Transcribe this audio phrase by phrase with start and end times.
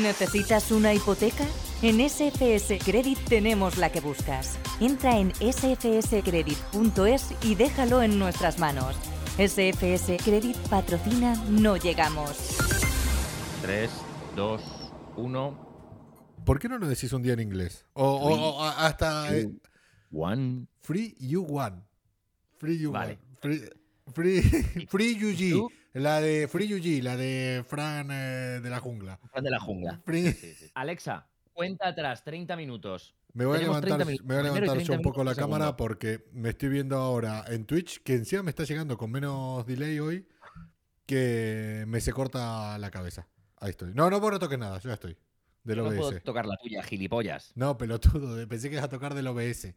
[0.00, 1.44] ¿Necesitas una hipoteca?
[1.82, 4.58] En SFS Credit tenemos la que buscas.
[4.80, 8.96] Entra en sfscredit.es y déjalo en nuestras manos.
[9.38, 12.56] SFS Credit patrocina No Llegamos.
[13.62, 13.90] 3,
[14.36, 14.62] 2,
[15.16, 15.64] 1.
[16.44, 17.86] ¿Por qué no lo decís un día en inglés?
[17.94, 19.48] O, o- o a- hasta eh,
[20.12, 20.66] One.
[20.82, 21.82] Free You One.
[22.58, 23.12] Free You Vale.
[23.12, 23.18] One.
[23.40, 23.62] Free,
[24.12, 24.42] free,
[24.88, 25.50] free UG.
[25.52, 25.70] tú?
[25.94, 29.18] La de Free UG, la de Fran eh, de la jungla.
[29.32, 30.00] Fan de la jungla.
[30.04, 30.70] Free- Sí, sí.
[30.74, 33.14] Alexa, cuenta atrás, 30 minutos.
[33.32, 34.26] Me voy a levantar, 30 minutos.
[34.26, 35.76] me voy a Primero y levantar yo 30 un poco la cámara segundo.
[35.76, 39.98] porque me estoy viendo ahora en Twitch, que encima me está llegando con menos delay
[40.00, 40.26] hoy,
[41.06, 43.26] que me se corta la cabeza.
[43.58, 43.92] Ahí estoy.
[43.94, 45.16] No, no, vos no toques nada, yo ya estoy.
[45.62, 45.96] Del No OBS.
[45.96, 47.52] puedo tocar la tuya, gilipollas.
[47.54, 49.74] No, pelotudo, pensé que ibas a tocar del OBS.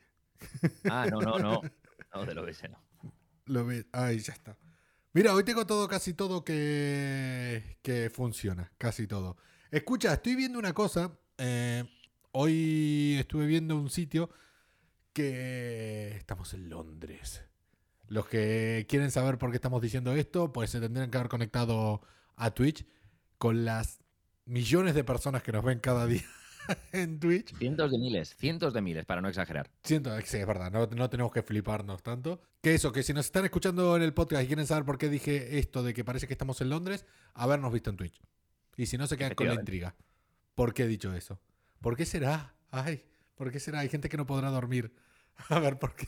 [0.90, 1.62] Ah, no, no, no.
[2.14, 2.80] No, de lo que sé, no.
[3.46, 4.58] Lo ve- Ahí ya está.
[5.18, 8.72] Mira, hoy tengo todo, casi todo que, funciona.
[8.78, 9.36] Casi todo.
[9.72, 11.18] Escucha, estoy viendo una cosa.
[11.40, 11.84] eh,
[12.34, 14.30] hoy estuve viendo un sitio
[15.14, 17.42] que estamos en Londres.
[18.08, 22.04] Los que quieren saber por qué estamos diciendo esto, pues se tendrían que haber conectado
[22.36, 22.86] a Twitch
[23.40, 24.02] con las
[24.46, 26.28] millones de personas que nos ven cada día
[26.92, 27.56] en Twitch.
[27.58, 29.70] Cientos de miles, cientos de miles, para no exagerar.
[29.84, 32.42] Siento que sí, es verdad, no, no tenemos que fliparnos tanto.
[32.62, 35.10] Que eso, que si nos están escuchando en el podcast y quieren saber por qué
[35.10, 38.20] dije esto de que parece que estamos en Londres, habernos visto en Twitch.
[38.76, 39.96] Y si no, se quedan con la intriga.
[40.56, 41.40] ¿Por qué he dicho eso?
[41.82, 42.56] ¿Por qué será?
[42.70, 43.04] Ay,
[43.36, 43.80] ¿por qué será?
[43.80, 44.94] Hay gente que no podrá dormir.
[45.50, 46.08] A ver, ¿por qué?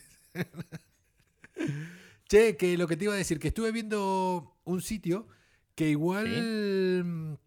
[2.27, 5.27] che, que lo que te iba a decir, que estuve viendo un sitio
[5.75, 7.39] que igual...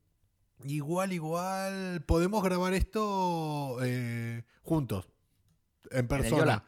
[0.64, 5.08] Igual, igual, podemos grabar esto eh, juntos,
[5.90, 6.38] en persona.
[6.38, 6.64] Yola?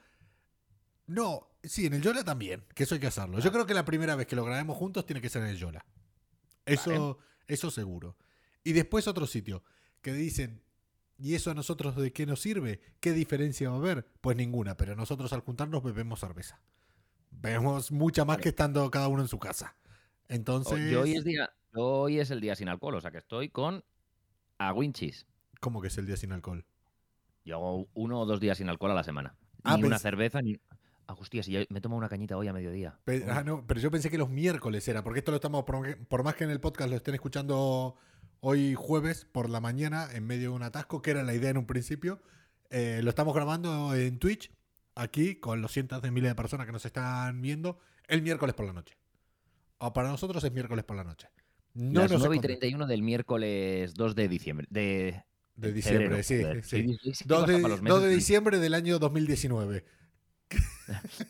[1.07, 3.39] No, sí, en el Yola también, que eso hay que hacerlo.
[3.41, 5.59] Yo creo que la primera vez que lo grabemos juntos tiene que ser en el
[5.59, 5.85] Yola.
[6.67, 8.17] Eso, eso seguro.
[8.63, 9.63] Y después otro sitio,
[10.01, 10.63] que dicen,
[11.19, 12.81] ¿y eso a nosotros de qué nos sirve?
[13.01, 14.07] ¿Qué diferencia va a haber?
[14.21, 16.61] Pues ninguna, pero nosotros al juntarnos bebemos cerveza.
[17.31, 19.77] Bebemos mucha más que estando cada uno en su casa.
[20.29, 23.49] Entonces, Yo hoy, es día, hoy es el día sin alcohol, o sea que estoy
[23.49, 23.85] con
[24.59, 25.27] Aguinchis.
[25.61, 26.67] ¿cómo que es el día sin alcohol?
[27.45, 29.35] Yo hago uno o dos días sin alcohol a la semana.
[29.63, 30.59] Ah, ni una cerveza, ni.
[31.07, 32.99] Ah, hostia, si yo me tomo una cañita hoy a mediodía.
[33.05, 36.07] Pe- ah, no, pero yo pensé que los miércoles era, porque esto lo estamos, por,
[36.07, 37.97] por más que en el podcast lo estén escuchando
[38.41, 41.57] hoy jueves por la mañana, en medio de un atasco, que era la idea en
[41.57, 42.21] un principio,
[42.71, 44.51] eh, lo estamos grabando en Twitch,
[44.95, 48.67] aquí, con los cientos de miles de personas que nos están viendo, el miércoles por
[48.67, 48.97] la noche.
[49.79, 51.29] O para nosotros es miércoles por la noche.
[51.75, 54.67] No Las nos 9 y esconde- 31 del miércoles 2 de diciembre.
[54.71, 55.25] De,
[55.57, 56.83] de diciembre, febrero, sí, sí.
[56.89, 58.17] Sí, sí, sí, 2 pasa de, para los 2 de meses.
[58.17, 59.85] diciembre del año 2019.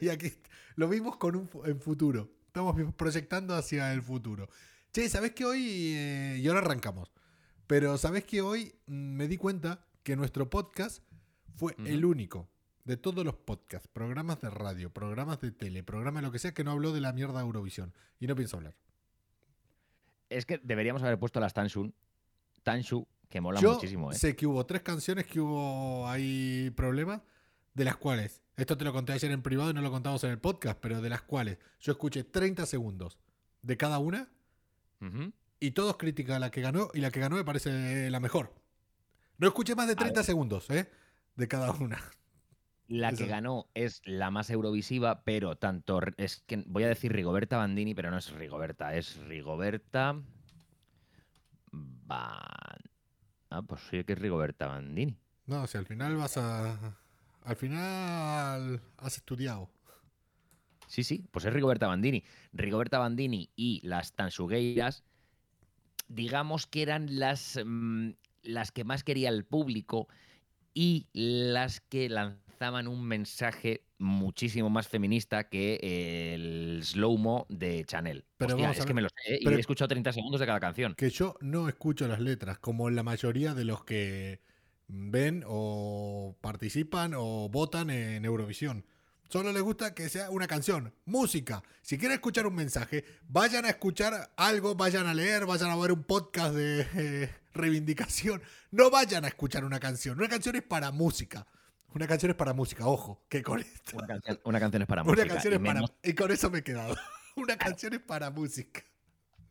[0.00, 0.32] y aquí
[0.76, 2.30] lo vimos con un en futuro.
[2.46, 4.48] Estamos proyectando hacia el futuro.
[4.92, 7.10] Che, ¿sabés que hoy, eh, y ahora arrancamos,
[7.66, 11.02] pero ¿sabés que hoy mm, me di cuenta que nuestro podcast
[11.56, 12.48] fue el único
[12.84, 16.64] de todos los podcasts, programas de radio, programas de tele, programas lo que sea, que
[16.64, 17.92] no habló de la mierda de Eurovisión?
[18.20, 18.74] Y no pienso hablar.
[20.28, 21.94] Es que deberíamos haber puesto las Tanshun.
[22.62, 24.14] Tanshu, que mola Yo muchísimo, ¿eh?
[24.14, 27.22] sé que hubo tres canciones que hubo ahí problemas,
[27.74, 30.30] de las cuales, esto te lo conté ayer en privado y no lo contamos en
[30.30, 33.18] el podcast, pero de las cuales yo escuché 30 segundos
[33.62, 34.28] de cada una
[35.60, 38.52] y todos critican a la que ganó y la que ganó me parece la mejor.
[39.38, 40.90] No escuché más de 30 segundos, ¿eh?
[41.36, 42.00] De cada una.
[42.88, 46.00] La que ganó es la más eurovisiva, pero tanto.
[46.18, 50.22] Es que voy a decir Rigoberta Bandini, pero no es Rigoberta, es Rigoberta.
[51.72, 52.78] Ban...
[53.50, 55.16] Ah, pues sí que es Rigoberta Bandini.
[55.46, 56.96] No, sea, al final vas a...
[57.42, 59.70] Al final has estudiado.
[60.86, 62.24] Sí, sí, pues es Rigoberta Bandini.
[62.52, 65.04] Rigoberta Bandini y las Tansugueiras,
[66.08, 68.10] digamos que eran las, mm,
[68.42, 70.08] las que más quería el público
[70.74, 72.08] y las que
[72.56, 75.78] lanzaban un mensaje muchísimo más feminista que
[76.34, 78.24] el slow-mo de Chanel.
[78.38, 79.38] Pero Hostia, vamos a es ver, que me lo sé, ¿eh?
[79.42, 80.94] y he escuchado 30 segundos de cada canción.
[80.94, 84.40] que yo no escucho las letras, como la mayoría de los que
[84.88, 88.86] ven o participan o votan en Eurovisión.
[89.28, 91.62] Solo les gusta que sea una canción, música.
[91.82, 95.92] Si quieren escuchar un mensaje, vayan a escuchar algo, vayan a leer, vayan a ver
[95.92, 98.40] un podcast de eh, reivindicación.
[98.70, 100.16] No vayan a escuchar una canción.
[100.16, 101.46] Una canción es para música.
[101.96, 103.96] Una canción es para música, ojo, que con esto.
[103.96, 105.28] Una canción, una canción es para Una música.
[105.32, 105.80] canción y es para.
[106.02, 106.94] Y con eso me he quedado.
[107.36, 108.82] Una canción es para música.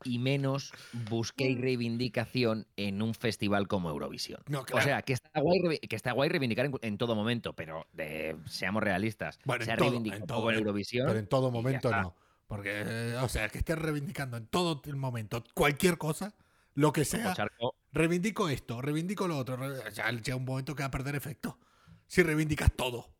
[0.04, 0.72] y menos
[1.10, 4.42] busquéis reivindicación en un festival como Eurovisión.
[4.48, 7.88] No, O sea, que está guay, que está guay reivindicar en, en todo momento, pero
[7.94, 9.40] de- seamos realistas.
[9.46, 11.08] Bueno, se en ha todo, reivindicado en todo, en en- Eurovisión.
[11.08, 12.16] Pero en todo momento no.
[12.46, 16.36] Porque, eh, o sea, que estés reivindicando en todo el momento cualquier cosa,
[16.76, 17.34] lo que sea.
[17.34, 19.58] Charco, Reivindico esto, reivindico lo otro.
[19.90, 21.58] Ya llega un momento que va a perder efecto.
[22.08, 23.14] Si reivindicas todo.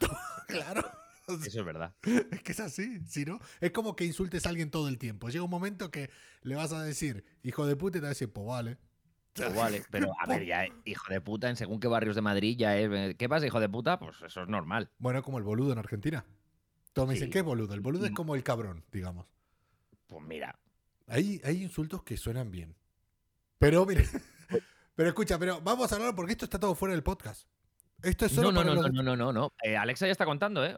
[0.46, 0.84] claro.
[1.28, 1.94] Eso es verdad.
[2.30, 5.28] Es que es así, si no, es como que insultes a alguien todo el tiempo.
[5.28, 6.08] Llega un momento que
[6.40, 8.78] le vas a decir, hijo de puta, y te va a decir, pues vale.
[9.34, 12.56] Pues vale, pero a ver, ya, hijo de puta, en según qué barrios de Madrid
[12.58, 12.90] ya es.
[12.90, 13.98] eh, ¿Qué pasa, hijo de puta?
[13.98, 14.90] Pues eso es normal.
[14.98, 16.24] Bueno, como el boludo en Argentina.
[16.94, 17.30] Todos me dicen.
[17.30, 17.74] ¿qué es boludo?
[17.74, 18.14] El boludo es Mm.
[18.14, 19.26] como el cabrón, digamos.
[20.06, 20.58] Pues mira,
[21.06, 22.74] Hay, hay insultos que suenan bien.
[23.58, 24.08] Pero, mire,
[24.96, 27.46] pero escucha, pero vamos a hablar porque esto está todo fuera del podcast.
[28.02, 29.52] Esto es solo No, no, no, los- no, no, no, no.
[29.62, 30.76] Eh, Alexa ya está contando, ¿eh?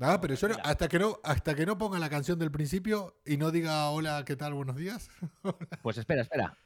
[0.00, 3.20] Ah, pero yo no- hasta que no hasta que no ponga la canción del principio
[3.26, 4.54] y no diga hola, ¿qué tal?
[4.54, 5.08] Buenos días.
[5.82, 6.56] Pues espera, espera.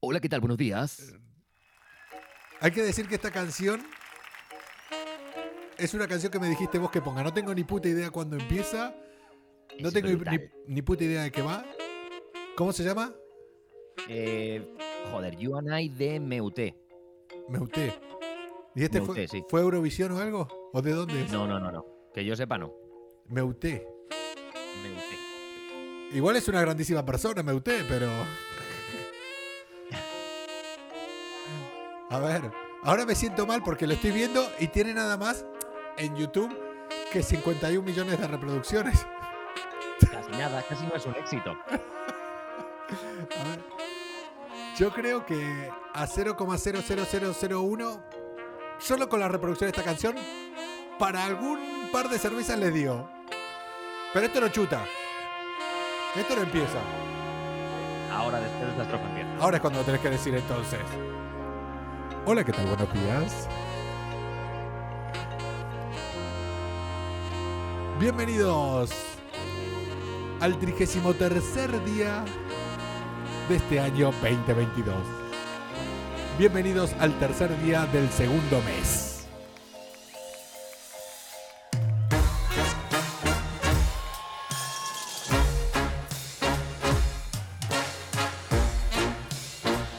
[0.00, 0.40] Hola, ¿qué tal?
[0.40, 1.14] Buenos días.
[2.60, 3.82] Hay que decir que esta canción
[5.78, 7.22] es una canción que me dijiste vos que ponga.
[7.22, 8.94] No tengo ni puta idea cuándo empieza.
[9.80, 10.08] No Es tengo
[10.66, 11.64] ni puta idea de qué va.
[12.56, 13.12] ¿Cómo se llama?
[14.08, 14.74] Eh,
[15.10, 16.74] joder, You and I de Meuté.
[17.48, 17.94] Meuté.
[18.76, 19.42] ¿Y este fue, sí.
[19.48, 20.70] fue Eurovisión o algo?
[20.74, 21.32] ¿O de dónde es?
[21.32, 21.86] No, no, no, no.
[22.12, 22.74] Que yo sepa, no.
[23.26, 23.88] Meuté.
[24.82, 25.18] Meuté.
[26.12, 28.10] Igual es una grandísima persona, Meuté, pero.
[32.10, 32.52] A ver,
[32.82, 35.46] ahora me siento mal porque lo estoy viendo y tiene nada más
[35.96, 36.54] en YouTube
[37.10, 39.06] que 51 millones de reproducciones.
[40.10, 41.56] Casi nada, casi no es un éxito.
[41.70, 43.60] A ver.
[44.78, 48.25] Yo creo que a 0,00001,
[48.78, 50.16] solo con la reproducción de esta canción,
[50.98, 53.08] para algún par de cervezas le dio.
[54.12, 54.84] Pero esto no chuta.
[56.14, 56.78] Esto no empieza.
[58.12, 59.30] Ahora después de la estrofa empieza.
[59.40, 60.80] Ahora es cuando lo tenés que decir entonces.
[62.24, 62.66] Hola, ¿qué tal?
[62.66, 63.48] Buenos días.
[67.98, 68.90] Bienvenidos
[70.40, 72.24] al 33 día
[73.48, 75.25] de este año 2022.
[76.38, 79.26] Bienvenidos al tercer día del segundo mes.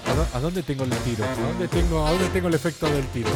[0.05, 1.23] ¿A dó- ¿A dónde tengo el tiro?
[1.25, 3.29] ¿A dónde tengo, a dónde tengo el efecto del tiro?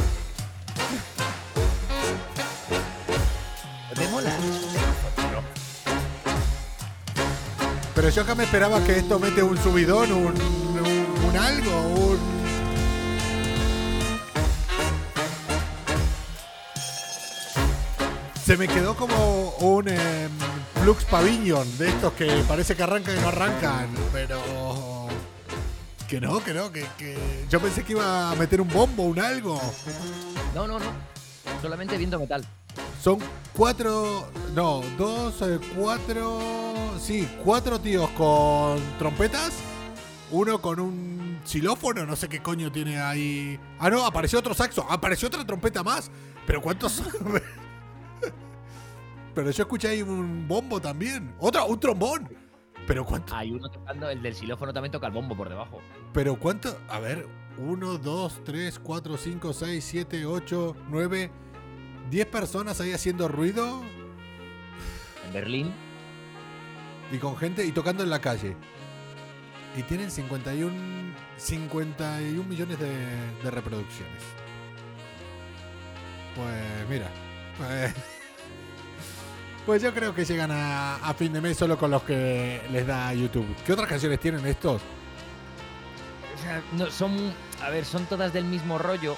[3.95, 4.31] ¿Te mola?
[7.93, 12.40] Pero yo acá me esperaba que esto mete un subidón, un, un, un algo, un...
[18.51, 20.29] Se me quedó como un em,
[20.81, 25.07] Flux Pavilion de estos que parece que arrancan y no arrancan, pero...
[26.05, 27.45] Que no, que no, que, que...
[27.49, 29.57] Yo pensé que iba a meter un bombo, un algo.
[30.53, 30.85] No, no, no.
[31.61, 32.45] Solamente viendo metal.
[33.01, 33.19] Son
[33.55, 36.41] cuatro, no, dos, eh, cuatro,
[36.99, 39.53] sí, cuatro tíos con trompetas,
[40.29, 43.57] uno con un xilófono, no sé qué coño tiene ahí.
[43.79, 46.11] Ah, no, apareció otro saxo, apareció otra trompeta más.
[46.45, 47.41] Pero ¿cuántos son?
[49.33, 52.29] Pero yo escuché ahí un bombo también, otro, un trombón.
[52.87, 55.79] Pero cuánto, Hay uno tocando, el del xilófono también toca el bombo por debajo.
[56.13, 61.29] pero cuánto, a ver, uno, dos, tres, cuatro, cinco, seis, siete, ocho, nueve,
[62.09, 63.81] diez personas ahí haciendo ruido.
[65.27, 65.71] En Berlín,
[67.11, 68.55] Y con gente y tocando en la calle.
[69.77, 72.89] Y tienen 51, 51 millones de,
[73.43, 74.21] de reproducciones.
[76.35, 77.07] Pues mira.
[77.57, 77.93] Pues,
[79.65, 82.85] pues yo creo que llegan a, a fin de mes solo con los que les
[82.87, 83.45] da YouTube.
[83.65, 84.81] ¿Qué otras canciones tienen estos?
[84.81, 89.15] o sea, no, son, a ver, son todas del mismo rollo.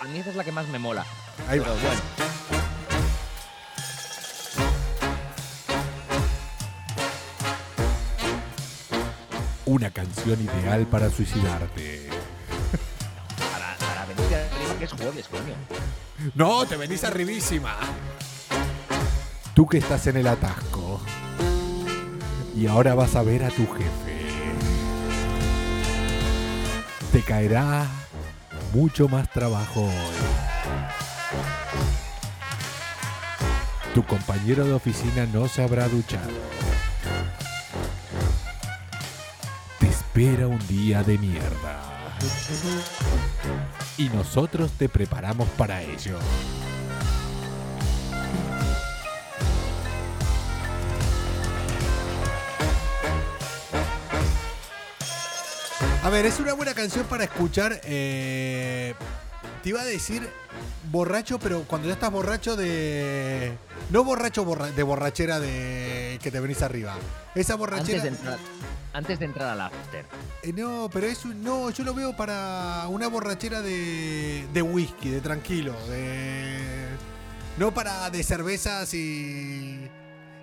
[0.00, 1.04] A mí esa es la que más me mola.
[1.48, 1.80] Ahí Pero va.
[1.80, 2.00] bueno,
[9.66, 12.08] Una canción ideal para suicidarte.
[13.52, 15.54] para, para venir arriba que es jueves, coño.
[16.34, 17.76] No, te venís arribísima.
[19.58, 21.00] Tú que estás en el atasco.
[22.54, 24.28] Y ahora vas a ver a tu jefe.
[27.10, 27.84] Te caerá
[28.72, 29.90] mucho más trabajo hoy.
[33.94, 36.38] Tu compañero de oficina no se habrá duchado.
[39.80, 41.80] Te espera un día de mierda.
[43.96, 46.16] Y nosotros te preparamos para ello.
[56.08, 57.82] A ver, es una buena canción para escuchar.
[57.84, 58.94] eh,
[59.62, 60.26] te iba a decir
[60.90, 63.52] borracho, pero cuando ya estás borracho de.
[63.90, 66.94] No borracho borra- de borrachera de que te venís arriba.
[67.34, 67.98] Esa borrachera.
[67.98, 68.38] Antes de entrar,
[68.94, 70.06] antes de entrar al after.
[70.44, 75.10] Eh, no, pero es un- no, yo lo veo para una borrachera de, de whisky,
[75.10, 76.56] de tranquilo, de
[77.58, 79.90] no para de cervezas y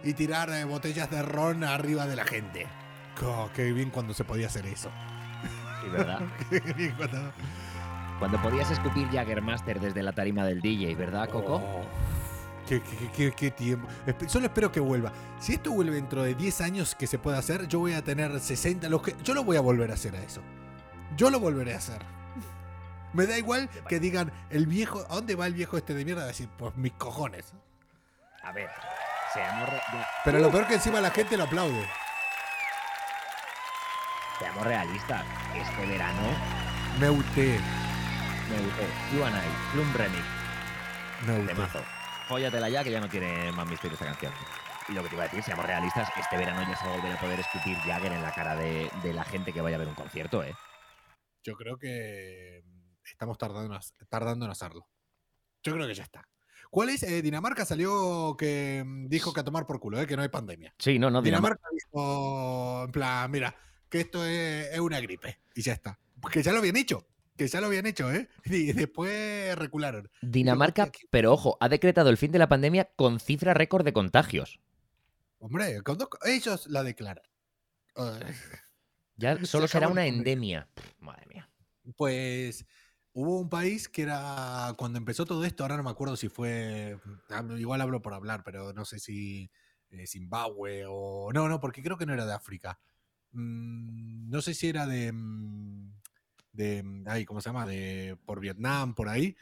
[0.04, 2.68] y tirar eh, botellas de ron arriba de la gente.
[3.24, 4.92] Oh, qué bien cuando se podía hacer eso.
[5.86, 6.20] Sí, ¿verdad?
[6.50, 7.32] Qué bien cuando-
[8.20, 11.56] Cuando podías escupir Jaggermaster desde la tarima del DJ, ¿verdad, Coco?
[11.56, 11.84] Oh,
[12.68, 13.88] qué, qué- qué- qué tiempo.
[14.28, 15.12] Solo espero que vuelva.
[15.40, 18.40] Si esto vuelve dentro de 10 años que se pueda hacer, yo voy a tener
[18.40, 18.88] 60.
[18.90, 20.42] Los que, yo lo voy a volver a hacer a eso.
[21.18, 22.02] Yo lo volveré a hacer.
[23.14, 26.24] Me da igual que digan, el viejo, ¿a dónde va el viejo este de mierda?
[26.24, 27.54] A decir, pues mis cojones.
[28.44, 28.70] A ver,
[29.34, 29.82] seamos, re-
[30.24, 31.86] Pero lo peor que encima la gente lo aplaude.
[34.40, 35.26] Seamos realistas.
[35.56, 36.22] Este verano,
[37.00, 37.42] me gustó.
[39.14, 40.24] You and I, Plum Remix,
[41.26, 41.54] Me uté.
[41.54, 41.80] temazo.
[42.28, 44.32] Fóllatela ya, que ya no tiene más misterio esta canción.
[44.88, 46.96] Y lo que te iba a decir, seamos realistas, este verano ya se va a
[46.98, 49.80] volver a poder escupir Jagger en la cara de, de la gente que vaya a
[49.80, 50.54] ver un concierto, ¿eh?
[51.44, 52.64] Yo creo que
[53.04, 54.88] estamos tardando, en- tardando en hacerlo.
[55.64, 56.28] Yo creo que ya está.
[56.70, 57.02] ¿Cuál es?
[57.04, 60.30] Eh, Dinamarca salió que mm, dijo que a tomar por culo, eh, que no hay
[60.30, 60.74] pandemia.
[60.78, 61.58] Sí, no, no, Dinamarca.
[61.72, 63.56] Dinamarca dijo, en plan, mira,
[63.96, 65.40] que esto es, es una gripe.
[65.56, 65.98] Y ya está.
[66.32, 67.08] Que ya lo habían hecho.
[67.38, 68.28] Que ya lo habían hecho, ¿eh?
[68.46, 70.10] Y después recularon.
[70.22, 74.60] Dinamarca, pero ojo, ha decretado el fin de la pandemia con cifra récord de contagios.
[75.40, 77.24] Hombre, con dos co- ellos la declaran.
[79.18, 80.68] Ya Se solo será una endemia.
[80.74, 81.50] Pff, madre mía.
[81.96, 82.66] Pues
[83.14, 87.00] hubo un país que era, cuando empezó todo esto, ahora no me acuerdo si fue,
[87.58, 89.50] igual hablo por hablar, pero no sé si
[89.92, 91.32] eh, Zimbabue o...
[91.34, 92.78] No, no, porque creo que no era de África.
[93.36, 95.12] Mm, no sé si era de...
[95.12, 95.92] mm,
[96.54, 97.66] de mm, ay, ¿Cómo se llama?
[97.66, 99.36] De, por Vietnam, por ahí.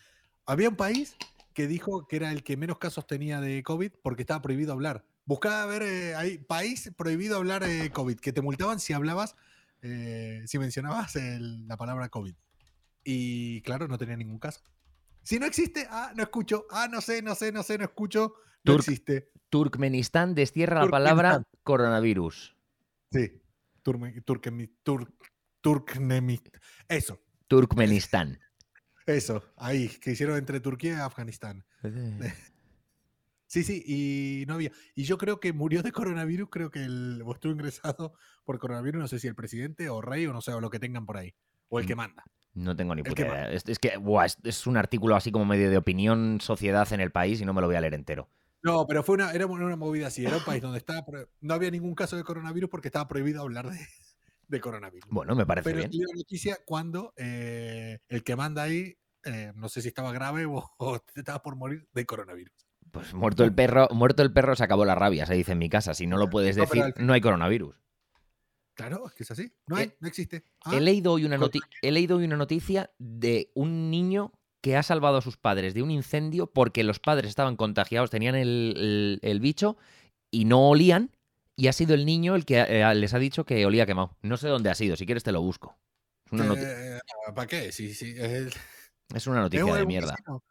[0.46, 1.16] Había un país
[1.54, 5.06] que dijo que era el que menos casos tenía de COVID porque estaba prohibido hablar.
[5.26, 9.36] Buscaba ver, eh, ahí, país prohibido hablar eh, COVID, que te multaban si hablabas,
[9.82, 12.34] eh, si mencionabas el- la palabra COVID.
[13.06, 14.62] Y claro, no tenía ningún caso.
[15.22, 18.34] Si no existe, ah, no escucho, ah, no sé, no sé, no sé, no escucho,
[18.64, 19.30] no Turk- existe.
[19.50, 22.56] Turkmenistán destierra la palabra coronavirus.
[23.12, 23.40] Sí.
[26.88, 28.40] Eso, Turkmenistán.
[29.06, 31.66] eso, ahí, que hicieron entre Turquía y Afganistán.
[33.46, 34.72] Sí, sí, y no había.
[34.96, 39.00] Y yo creo que murió de coronavirus, creo que el, o estuvo ingresado por coronavirus,
[39.02, 41.18] no sé si el presidente o rey o no sé, o lo que tengan por
[41.18, 41.36] ahí.
[41.70, 41.98] O el que Mm.
[41.98, 42.24] manda.
[42.56, 43.52] No tengo ni puta idea.
[43.52, 47.00] Es, es que buah, es, es un artículo así como medio de opinión, sociedad en
[47.00, 48.28] el país y no me lo voy a leer entero.
[48.64, 50.26] No, pero fue una, era una movida así.
[50.26, 51.06] Era un país donde estaba
[51.42, 53.80] no había ningún caso de coronavirus porque estaba prohibido hablar de,
[54.48, 55.10] de coronavirus.
[55.10, 55.92] Bueno, me parece pero bien.
[55.92, 60.64] la noticia cuando eh, el que manda ahí, eh, no sé si estaba grave o,
[60.78, 62.54] o estaba por morir de coronavirus.
[62.92, 65.70] Pues muerto el perro, muerto el perro se acabó la rabia, se dice en mi
[65.70, 65.94] casa.
[65.94, 67.76] Si no lo puedes No, pero decir, no hay coronavirus.
[68.76, 69.52] Claro, es que es así.
[69.68, 70.46] No hay, Eh, no existe.
[70.66, 71.38] Ah, He leído, hoy una
[71.82, 74.32] he leído hoy una noticia de un niño
[74.64, 78.34] que ha salvado a sus padres de un incendio porque los padres estaban contagiados, tenían
[78.36, 79.78] el, el- el bicho
[80.32, 81.12] y no olían.
[81.56, 84.18] Y ha sido el niño el que eh, les ha dicho que olía quemado.
[84.24, 85.78] No sé dónde ha sido, si quieres te lo busco.
[86.26, 87.00] Es una, noti- eh,
[87.36, 87.72] ¿Para qué?
[87.72, 88.16] Sí, sí.
[88.18, 88.54] es-
[89.14, 90.14] es una noticia ¿Es de mierda.
[90.14, 90.42] vecino?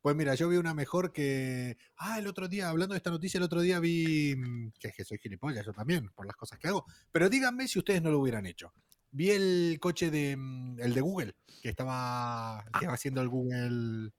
[0.00, 1.76] Pues mira, yo vi una mejor que.
[1.98, 4.34] Ah, el otro día, hablando de esta noticia, el otro día vi.
[4.36, 6.86] mm, Que es que soy gilipollas, yo también, por las cosas que hago.
[7.12, 8.72] Pero díganme si ustedes no lo hubieran hecho.
[9.10, 10.36] Vi el coche de.
[10.36, 12.62] mm, El de Google, que estaba.
[12.72, 14.10] Que estaba haciendo el Google.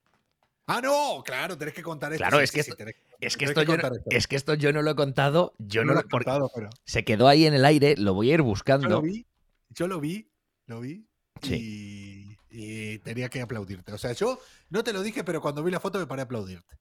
[0.68, 2.22] Ah, no, claro, tenés que contar esto.
[2.22, 2.84] Claro, sí, es que sí, esto-
[3.22, 3.92] Es que, esto yo esto.
[4.12, 6.70] es que esto yo no lo he contado, yo No no lo porque contado, pero
[6.86, 9.02] se quedó ahí en el aire, lo voy a ir yo lo buscando.
[9.02, 9.26] vi,
[9.70, 10.30] yo lo vi,
[10.68, 11.06] lo vi.
[11.42, 12.38] Sí.
[12.52, 13.94] Y, y tenía que aplaudirte.
[13.94, 16.26] O sea, yo no te lo dije, pero cuando vi la foto me paré a
[16.26, 16.76] aplaudirte.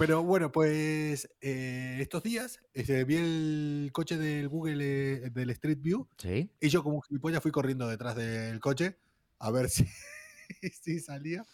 [0.00, 5.76] Pero bueno, pues eh, estos días este, vi el coche del Google eh, del Street
[5.82, 6.50] View ¿Sí?
[6.58, 8.98] y yo como un gilipollas fui corriendo detrás del coche
[9.38, 9.86] a ver si,
[10.82, 11.44] si salía.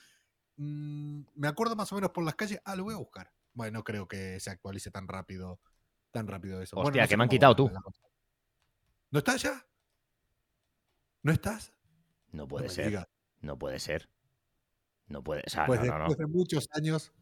[0.58, 2.60] Mm, me acuerdo más o menos por las calles.
[2.64, 3.32] Ah, lo voy a buscar.
[3.52, 5.58] Bueno, no creo que se actualice tan rápido,
[6.12, 6.76] tan rápido eso.
[6.76, 7.70] Bueno, Hostia, no que me han quitado tú.
[9.10, 9.66] ¿No estás ya?
[11.22, 11.72] ¿No estás?
[12.30, 13.08] No puede ser.
[13.40, 14.08] No puede ser.
[15.08, 15.42] No puede.
[15.46, 15.86] O sea, Pues no.
[15.86, 17.12] después de muchos años,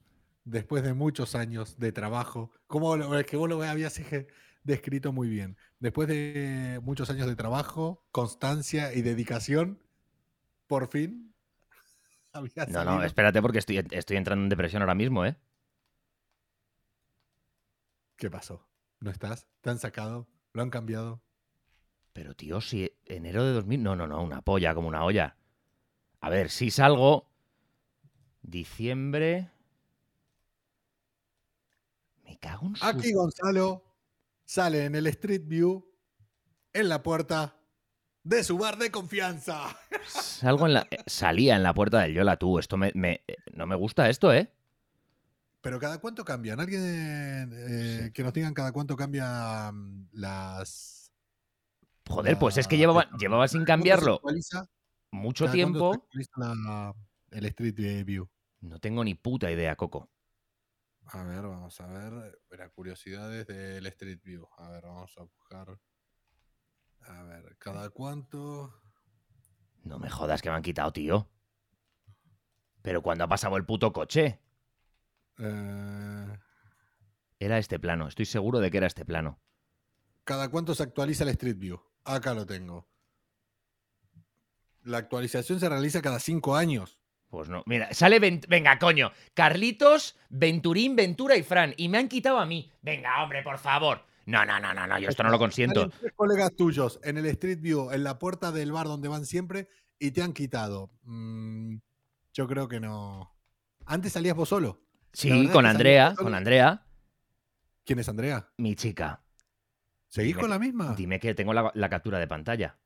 [0.44, 4.00] después de muchos años de trabajo, como lo, es que vos lo habías
[4.62, 9.82] descrito muy bien, después de muchos años de trabajo, constancia y dedicación,
[10.66, 11.34] por fin
[12.32, 15.36] había No, no, espérate porque estoy, estoy entrando en depresión ahora mismo, ¿eh?
[18.16, 18.66] ¿Qué pasó?
[19.00, 19.46] ¿No estás?
[19.60, 20.28] ¿Te han sacado?
[20.52, 21.20] ¿Lo han cambiado?
[22.12, 23.82] Pero tío, si enero de 2000...
[23.82, 25.36] No, no, no, una polla como una olla.
[26.20, 27.28] A ver, si salgo...
[28.40, 29.50] Diciembre...
[32.24, 32.84] Me cago en su...
[32.86, 33.84] Aquí Gonzalo
[34.44, 35.84] sale en el Street View
[36.72, 37.56] en la puerta
[38.22, 39.76] de su bar de confianza.
[40.06, 42.58] Salgo en la, eh, salía en la puerta del Yola tú.
[42.58, 44.50] Esto me, me- eh, no me gusta esto, ¿eh?
[45.60, 46.60] Pero cada cuánto cambian.
[46.60, 46.82] Alguien
[47.52, 48.12] eh, Sí.
[48.12, 51.10] que nos digan cada cuánto cambian las.
[52.08, 54.20] Joder, pues es que llevaba, llevaba sin ¿cuándo se cambiarlo
[55.10, 56.28] mucho ¿Cada cuándo se tiempo.
[56.36, 56.94] la-
[57.30, 58.28] el Street View.
[58.60, 60.10] No tengo ni puta idea, Coco.
[61.06, 62.40] A ver, vamos a ver.
[62.50, 64.48] Mira, curiosidades del Street View.
[64.56, 65.78] A ver, vamos a buscar.
[67.00, 68.72] A ver, ¿cada cuánto?
[69.82, 71.30] No me jodas que me han quitado, tío.
[72.82, 74.40] Pero cuando ha pasado el puto coche.
[75.38, 76.38] Eh,
[77.38, 79.40] Era este plano, estoy seguro de que era este plano.
[80.24, 81.80] ¿Cada cuánto se actualiza el Street View?
[82.04, 82.88] Acá lo tengo.
[84.82, 86.98] La actualización se realiza cada cinco años.
[87.34, 87.62] Pues no.
[87.66, 88.20] Mira, sale.
[88.20, 89.10] Vent- Venga, coño.
[89.34, 91.74] Carlitos, Venturín, Ventura y Fran.
[91.76, 92.70] Y me han quitado a mí.
[92.80, 94.04] Venga, hombre, por favor.
[94.26, 94.98] No, no, no, no, no.
[95.00, 95.88] Yo esto no lo consiento.
[95.90, 99.68] Tres colegas tuyos en el Street View, en la puerta del bar donde van siempre,
[99.98, 100.92] y te han quitado.
[101.02, 101.76] Mm,
[102.32, 103.34] yo creo que no.
[103.84, 104.80] Antes salías vos solo.
[105.12, 106.86] Sí, con Andrea, con Andrea,
[107.84, 108.48] ¿Quién es Andrea?
[108.56, 109.22] mi chica.
[110.08, 110.94] ¿Seguís Dime- con la misma?
[110.96, 112.78] Dime que tengo la, la captura de pantalla.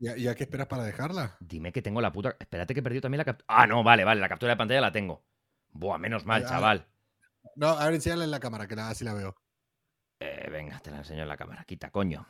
[0.00, 1.36] ¿Y a, y a qué esperas para dejarla?
[1.40, 2.36] Dime que tengo la puta.
[2.38, 3.46] Espérate que he perdido también la captura.
[3.48, 5.24] Ah, no, vale, vale, la captura de pantalla la tengo.
[5.72, 6.48] Buah, menos mal, Ya.
[6.48, 6.86] chaval.
[7.56, 9.34] No, a ver, enséñala en la cámara, que la, así la veo.
[10.20, 11.64] Eh, venga, te la enseño en la cámara.
[11.64, 12.26] Quita, coño.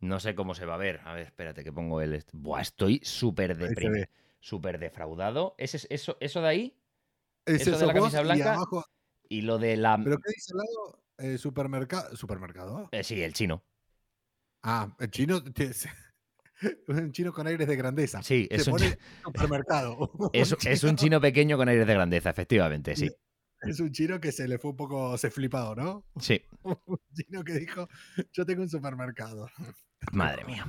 [0.00, 1.00] No sé cómo se va a ver.
[1.04, 2.24] A ver, espérate que pongo el.
[2.32, 4.06] Buah, estoy súper deprimido.
[4.40, 5.54] Súper defraudado.
[5.56, 6.78] ¿Ese es- eso, eso de ahí
[7.46, 8.54] Es Eso de la camisa y blanca.
[8.54, 8.84] abajo-
[9.28, 9.98] y lo de la.
[10.02, 11.02] ¿Pero qué dice al lado?
[11.18, 12.14] Eh, supermercado.
[12.16, 12.88] ¿Supermercado?
[12.92, 13.62] Eh, sí, el chino.
[14.64, 15.42] Ah, el chino.
[16.88, 18.22] un chino con aires de grandeza.
[18.22, 20.10] Sí, Se es un, pone supermercado.
[20.32, 23.10] es, es un chino pequeño con aires de grandeza, efectivamente, sí.
[23.60, 26.04] Es un chino que se le fue un poco se flipado, ¿no?
[26.18, 26.42] Sí,
[26.86, 27.88] Un chino que dijo,
[28.32, 29.48] yo tengo un supermercado.
[30.12, 30.66] madre mía.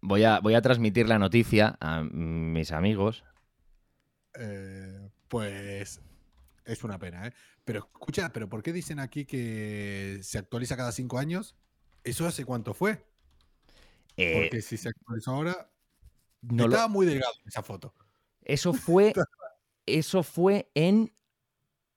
[0.00, 3.24] Voy a, voy a transmitir la noticia a mis amigos.
[4.34, 6.00] Eh, pues
[6.64, 7.32] es una pena, ¿eh?
[7.64, 11.56] Pero escucha, ¿pero por qué dicen aquí que se actualiza cada cinco años?
[12.02, 13.04] ¿Eso hace cuánto fue?
[14.22, 15.70] Eh, Porque si se actualizó ahora,
[16.42, 17.94] no lo- estaba muy delgado esa foto.
[18.42, 19.12] Eso fue.
[19.86, 21.12] Eso fue en.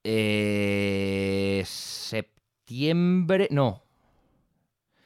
[0.04, 3.48] eh, septiembre.
[3.50, 3.82] No.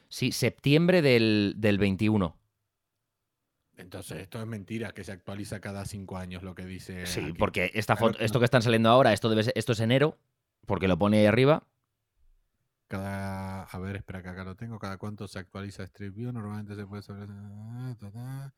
[0.07, 2.35] Sí, septiembre del, del 21.
[3.77, 7.05] Entonces, esto es mentira, que se actualiza cada cinco años lo que dice.
[7.05, 7.33] Sí, aquí.
[7.33, 10.17] porque esta foto, esto que están saliendo ahora, esto debe ser- esto es enero,
[10.65, 11.63] porque lo pone ahí arriba.
[12.89, 13.63] Cada.
[13.63, 14.77] A ver, espera que acá lo tengo.
[14.79, 16.33] ¿Cada cuánto se actualiza Street View?
[16.33, 17.29] Normalmente se puede saber.
[18.09, 18.53] ta.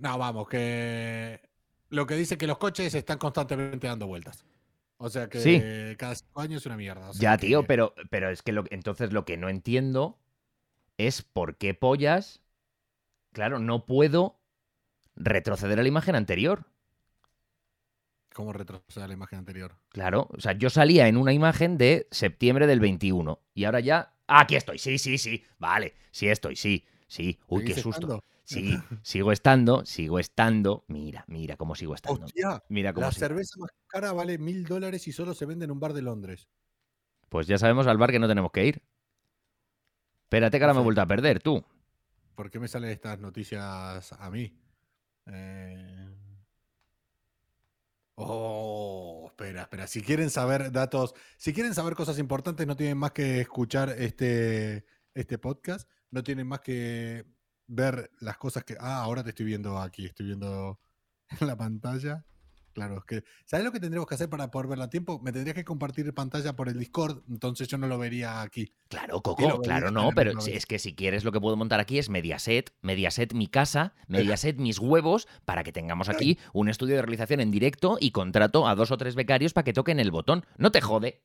[0.00, 1.40] No, vamos, que.
[1.88, 4.44] Lo que dice que los coches están constantemente dando vueltas.
[4.96, 5.96] O sea que Sí.
[5.96, 7.08] cada cinco años es una mierda.
[7.10, 10.18] o sea Ya, que- tío, pero, pero es que lo, entonces lo que no entiendo
[10.98, 12.42] es por qué pollas.
[13.32, 14.38] Claro, no puedo
[15.16, 16.66] retroceder a la imagen anterior.
[18.40, 19.76] ¿Cómo retrocede la imagen anterior?
[19.90, 24.14] Claro, o sea, yo salía en una imagen de septiembre del 21 y ahora ya...
[24.26, 27.38] Ah, aquí estoy, sí, sí, sí, vale, sí estoy, sí, sí.
[27.48, 28.00] Uy, qué ¿Seguís susto.
[28.00, 28.24] estando?
[28.44, 30.86] Sí, sigo estando, sigo estando.
[30.88, 32.24] Mira, mira cómo sigo estando.
[32.24, 33.26] Hostia, Mira cómo la sigo.
[33.26, 36.48] cerveza más cara vale mil dólares y solo se vende en un bar de Londres.
[37.28, 38.82] Pues ya sabemos al bar que no tenemos que ir.
[40.24, 41.62] Espérate que ahora me he vuelto a perder, tú.
[42.34, 44.50] ¿Por qué me salen estas noticias a mí?
[45.26, 46.09] Eh,
[48.22, 49.86] Oh, espera, espera.
[49.86, 54.84] Si quieren saber datos, si quieren saber cosas importantes, no tienen más que escuchar este,
[55.14, 55.88] este podcast.
[56.10, 57.24] No tienen más que
[57.66, 58.76] ver las cosas que.
[58.78, 60.80] Ah, ahora te estoy viendo aquí, estoy viendo
[61.40, 62.26] en la pantalla.
[62.72, 63.24] Claro, es que.
[63.46, 65.18] ¿Sabes lo que tendríamos que hacer para poder verla a tiempo?
[65.20, 68.72] Me tendrías que compartir pantalla por el Discord, entonces yo no lo vería aquí.
[68.88, 72.08] Claro, Coco, claro, no, pero es que si quieres lo que puedo montar aquí es
[72.08, 77.40] Mediaset, Mediaset mi casa, Mediaset mis huevos, para que tengamos aquí un estudio de realización
[77.40, 80.46] en directo y contrato a dos o tres becarios para que toquen el botón.
[80.56, 81.22] No te jode.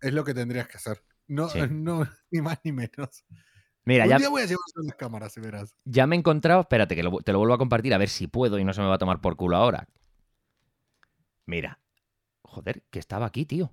[0.00, 1.02] Es lo que tendrías que hacer.
[1.26, 1.58] No, Sí.
[1.70, 3.24] no ni más ni menos.
[3.86, 5.74] Mira, Un ya, día voy a llevar las cámaras, verás.
[5.84, 8.26] ya me he encontrado, espérate que lo- te lo vuelvo a compartir a ver si
[8.26, 9.88] puedo y no se me va a tomar por culo ahora.
[11.46, 11.80] Mira,
[12.42, 13.72] joder, que estaba aquí, tío.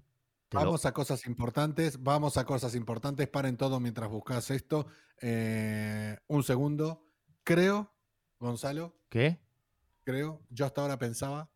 [0.49, 3.27] Te lo- Vamos a cosas importantes, vamos a cosas importantes.
[3.27, 4.85] Paren todo mientras buscas esto.
[5.21, 7.05] Eh, un segundo.
[7.43, 7.91] Creo,
[8.39, 9.39] Gonzalo, ¿Qué?
[10.03, 11.49] creo, yo hasta ahora pensaba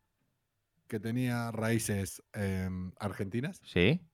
[0.86, 3.60] que tenía raíces em, argentinas.
[3.64, 4.07] ¿Sí?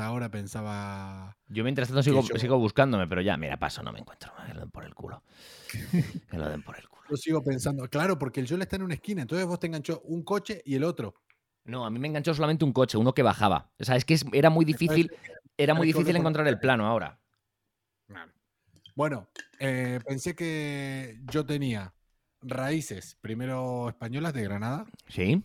[0.00, 1.36] Hasta ahora pensaba.
[1.48, 4.32] Yo mientras tanto sigo, yo- sigo buscándome, pero ya, mira, paso, no me encuentro.
[4.46, 5.22] Que lo den por el culo.
[6.30, 7.02] Que lo den por el culo.
[7.10, 10.00] Yo sigo pensando, claro, porque el Yola está en una esquina, entonces vos te enganchó
[10.04, 11.16] un coche y el otro.
[11.64, 13.70] No, a mí me enganchó solamente un coche, uno que bajaba.
[13.78, 15.12] O sea, es que era muy difícil,
[15.58, 17.20] era muy difícil encontrar el plano ahora.
[18.94, 21.92] Bueno, eh, pensé que yo tenía
[22.40, 25.42] raíces, primero españolas de Granada, ¿Sí?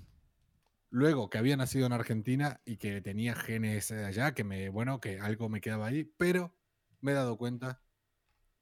[0.96, 5.02] Luego que había nacido en Argentina y que tenía genes de allá, que me, bueno,
[5.02, 6.56] que algo me quedaba ahí, pero
[7.02, 7.84] me he dado cuenta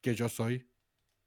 [0.02, 0.68] que yo soy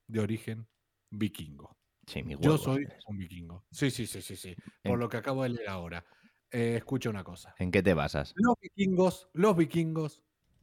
[0.09, 0.69] de origen
[1.11, 1.77] vikingo.
[2.07, 3.65] Sí, mi Yo soy un vikingo.
[3.71, 4.55] Sí, sí, sí, sí, sí.
[4.83, 6.05] Por En- lo que acabo de leer ahora.
[6.51, 7.55] Eh, escucha una cosa.
[7.59, 8.33] ¿En qué te basas?
[8.37, 10.23] Los vikingos, los vikingos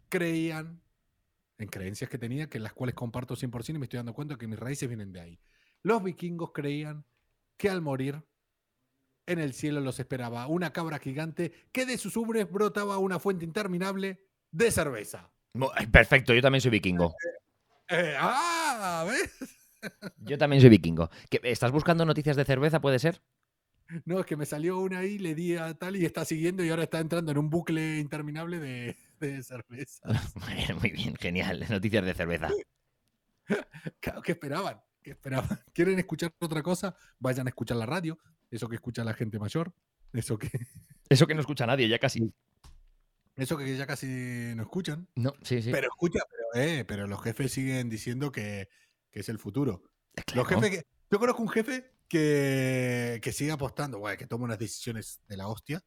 [0.09, 0.81] creían
[1.57, 4.47] en creencias que tenía, que las cuales comparto 100% y me estoy dando cuenta que
[4.47, 5.39] mis raíces vienen de ahí.
[5.83, 7.05] Los vikingos creían
[7.57, 8.25] que al morir
[9.25, 13.45] en el cielo los esperaba una cabra gigante que de sus ubres brotaba una fuente
[13.45, 15.31] interminable de cerveza.
[15.75, 17.15] Ay, Perfecto, yo también soy vikingo.
[17.89, 19.05] Eh, ¡Ah!
[19.07, 19.31] ¿Ves?
[20.17, 21.09] Yo también soy vikingo.
[21.29, 23.21] ¿Qué- ¿Estás buscando noticias de cerveza, puede ser?
[24.05, 26.69] No, es que me salió una ahí, le di a tal y está siguiendo y
[26.69, 30.01] ahora está entrando en un bucle interminable de, de cerveza.
[30.35, 31.65] Muy bien, muy bien, genial.
[31.69, 32.49] Noticias de cerveza.
[33.99, 34.81] Claro, ¿qué esperaban?
[35.01, 35.59] ¿Qué esperaban?
[35.73, 36.95] ¿Quieren escuchar otra cosa?
[37.19, 38.17] Vayan a escuchar la radio,
[38.55, 39.73] eso que escucha la gente mayor,
[40.13, 40.49] eso que,
[41.09, 42.33] Eso que no escucha nadie, ya casi.
[43.35, 44.07] eso que ya casi
[44.55, 45.07] no escuchan.
[45.15, 45.71] No, sí, sí.
[45.71, 48.69] Pero escucha, pero, eh, pero los jefes siguen diciendo que,
[49.11, 49.83] que es el futuro.
[50.33, 50.61] Los Claro.
[50.61, 55.19] jefes que, yo conozco un jefe que, que sigue apostando, güey, que toma unas decisiones
[55.27, 55.83] de la hostia,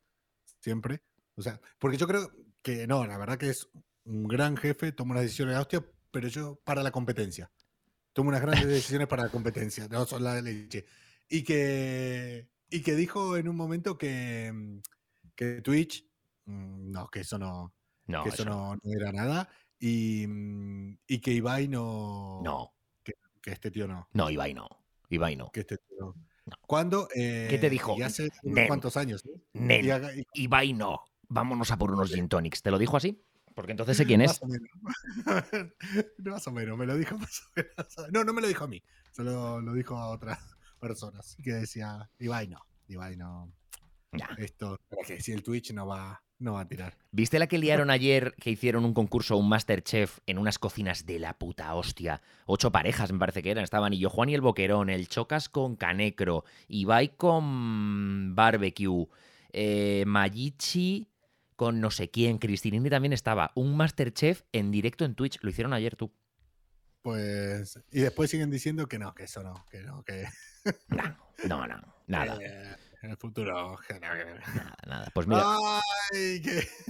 [0.61, 1.03] siempre.
[1.37, 2.31] O sea, porque yo creo
[2.63, 3.69] que no, la verdad que es
[4.05, 7.51] un gran jefe, toma unas decisiones de la hostia, pero yo para la competencia.
[8.13, 10.85] Toma unas grandes decisiones para la competencia, no son la de leche.
[11.29, 14.79] Y que, y que dijo en un momento que, mm,
[15.35, 16.05] que Twitch,
[16.47, 17.73] mm, no, que eso no,
[18.07, 19.49] No, que eso eso no, no era nada.
[19.79, 22.41] Y, mm, y que Ibai no.
[22.43, 22.73] no.
[23.43, 24.09] Que este tío no.
[24.13, 24.69] No, Ibai no.
[25.11, 25.51] Ibai no.
[25.53, 26.15] Que este tío.
[26.47, 26.57] No.
[26.67, 27.07] ¿Cuándo?
[27.13, 27.95] ¿Qué te Eh, dijo?
[27.99, 28.67] Y hace unos Nen.
[28.67, 29.25] cuantos años.
[29.27, 29.41] ¿eh?
[29.53, 31.01] Nen, Y haga- y- Ibai no.
[31.29, 32.63] Vámonos a por unos gin tonics.
[32.63, 33.23] ¿Te lo dijo así?
[33.55, 34.41] Porque entonces sé quién es.
[34.41, 34.71] Más o menos.
[36.19, 38.13] No, más o menos, me lo dijo más o menos.
[38.13, 38.83] No, no me lo dijo a mí.
[39.13, 40.39] Solo lo dijo a otras
[40.77, 41.37] personas.
[41.43, 42.61] Que decía, Ibai no.
[42.89, 43.53] Ibai no.
[44.39, 46.97] Esto, que si el Twitch no va, no va a tirar.
[47.11, 51.19] ¿Viste la que liaron ayer que hicieron un concurso, un Masterchef en unas cocinas de
[51.19, 52.23] la puta hostia?
[52.47, 53.65] Ocho parejas me parece que eran.
[53.65, 59.09] Estaban y yo, Juan y el Boquerón, el Chocas con Canecro, Ibai con Barbecue,
[59.53, 61.09] eh, Mayichi
[61.57, 63.53] con no sé quién, Cristinini también estaba.
[63.55, 65.39] Un Masterchef en directo en Twitch.
[65.41, 66.13] Lo hicieron ayer tú.
[67.03, 67.81] Pues.
[67.91, 70.27] Y después siguen diciendo que no, que eso no, que no, que.
[71.49, 71.95] No, no, no.
[72.07, 73.79] Nada, eh, en el futuro.
[74.01, 75.09] nada, nada.
[75.15, 75.43] Pues mira,
[76.13, 76.43] Ay,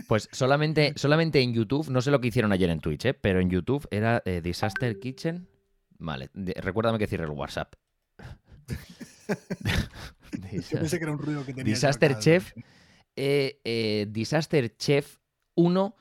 [0.06, 3.14] pues solamente, solamente en YouTube, no sé lo que hicieron ayer en Twitch, ¿eh?
[3.14, 5.48] pero en YouTube era eh, Disaster Kitchen.
[5.98, 7.74] Vale, de- recuérdame que cierre el WhatsApp.
[10.70, 11.64] Yo pensé que era un ruido que tenía.
[11.74, 12.18] Disaster.
[12.18, 12.52] Chef.
[13.16, 15.16] eh, eh, Disaster Chef
[15.54, 15.96] 1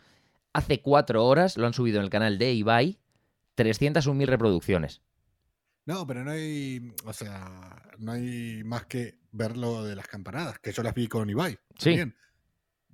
[0.54, 3.00] hace cuatro horas lo han subido en el canal de Ibai.
[3.58, 5.02] 301.000 reproducciones.
[5.86, 6.94] No, pero no hay.
[7.06, 11.08] O sea, no hay más que ver lo de las campanadas, que yo las vi
[11.08, 11.58] con Ibai.
[11.78, 11.92] Sí.
[11.92, 12.16] también.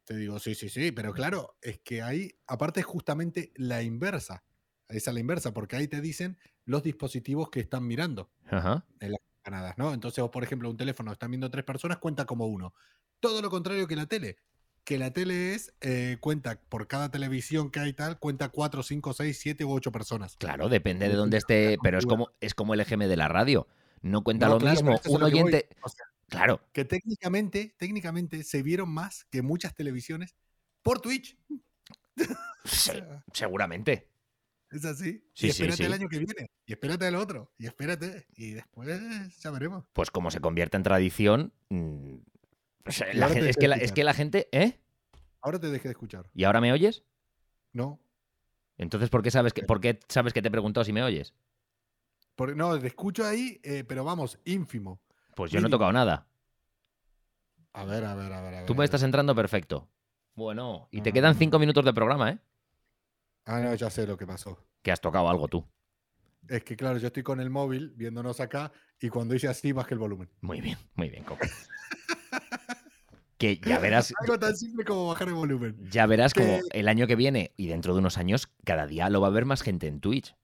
[0.04, 4.43] Te digo, sí, sí, sí, pero claro, es que ahí, aparte es justamente la inversa.
[4.89, 8.30] Esa es la inversa, porque ahí te dicen los dispositivos que están mirando.
[8.49, 8.86] Ajá.
[8.99, 9.93] en las campanadas, ¿no?
[9.93, 12.73] Entonces, vos, por ejemplo, un teléfono están viendo tres personas, cuenta como uno.
[13.21, 14.38] Todo lo contrario que la tele.
[14.84, 19.13] Que la tele es, eh, cuenta por cada televisión que hay tal, cuenta cuatro, cinco,
[19.13, 20.36] seis, siete u ocho personas.
[20.38, 23.67] Claro, depende de dónde esté, pero es como, es como el EGM de la radio.
[24.02, 25.70] No cuenta No, lo claro, mismo un oyente.
[25.84, 30.34] O sea, Claro, que técnicamente, técnicamente se vieron más que muchas televisiones
[30.82, 31.38] por Twitch.
[32.63, 34.08] sí, seguramente.
[34.70, 35.26] Es así.
[35.34, 36.50] Sí, y sí, espérate el año que viene.
[36.65, 37.52] Y espérate el otro.
[37.58, 38.28] Y espérate.
[38.38, 38.88] Y después
[39.39, 39.84] ya veremos.
[39.91, 41.54] Pues como se convierte en tradición.
[41.67, 42.11] mm,
[42.86, 44.48] o sea, la es, que la, es que la gente.
[44.52, 44.80] ¿Eh?
[45.41, 46.30] Ahora te dejé de escuchar.
[46.34, 47.04] ¿Y ahora me oyes?
[47.74, 48.00] No.
[48.78, 51.34] Entonces, ¿por qué sabes que, por qué sabes que te he preguntado si me oyes?
[52.36, 55.02] Porque, no, te escucho ahí, eh, pero vamos, ínfimo.
[55.36, 56.28] Pues yo no he tocado nada.
[57.74, 58.54] A ver, a ver, a ver.
[58.54, 59.89] A ver Tú me estás entrando perfecto.
[60.34, 62.39] Bueno, y te quedan cinco minutos de programa, ¿eh?
[63.46, 64.65] Ah, no, ya sé lo que pasó.
[64.82, 65.65] Que has tocado algo tú.
[66.48, 69.94] Es que, claro, yo estoy con el móvil viéndonos acá y cuando hice así bajé
[69.94, 70.30] el volumen.
[70.41, 71.46] Muy bien, muy bien, Coco.
[73.41, 75.75] que ya verás, Algo tan simple como bajar el volumen.
[75.89, 79.19] ya verás como el año que viene y dentro de unos años, cada día lo
[79.19, 80.36] va a ver más gente en Twitch.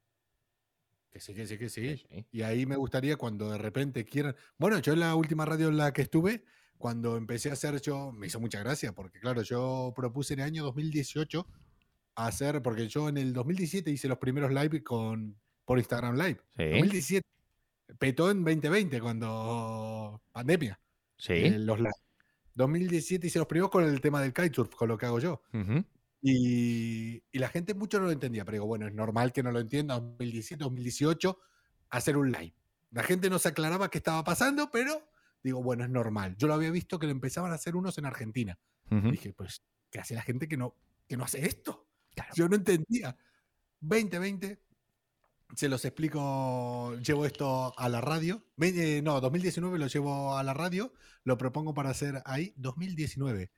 [1.12, 1.98] Que sí, que sí, que sí.
[1.98, 2.26] sí.
[2.32, 4.36] Y ahí me gustaría cuando de repente quieran.
[4.58, 6.44] Bueno, yo en la última radio en la que estuve,
[6.78, 10.46] cuando empecé a hacer yo, me hizo mucha gracia, porque claro, yo propuse en el
[10.48, 11.48] año 2018
[12.16, 16.40] hacer, porque yo en el 2017 hice los primeros live con, por Instagram Live.
[16.58, 17.28] Sí, 2017.
[18.00, 20.80] Petó en 2020, cuando pandemia.
[21.18, 21.34] sí.
[21.34, 21.92] eh, los live.
[22.58, 25.44] 2017 hice los primeros con el tema del kitesurf, con lo que hago yo.
[25.54, 25.86] Ujú.
[26.22, 29.52] Y, y la gente mucho no lo entendía, pero digo, bueno, es normal que no
[29.52, 31.40] lo entienda 2017, 2018,
[31.90, 32.56] hacer un live.
[32.92, 35.12] La gente no se aclaraba qué estaba pasando, pero
[35.44, 36.36] digo, bueno, es normal.
[36.38, 38.58] Yo lo había visto que lo empezaban a hacer unos en Argentina.
[38.90, 39.12] Ujú.
[39.12, 40.76] Dije, pues, ¿qué hace la gente que no,
[41.08, 41.88] que no hace esto?
[42.16, 42.34] Claro.
[42.36, 43.16] Yo no entendía.
[43.80, 44.60] 2020,
[45.56, 48.44] se los explico, llevo esto a la radio.
[48.62, 53.52] Eh, no, 2019 lo llevo a la radio, lo propongo para hacer ahí 2019.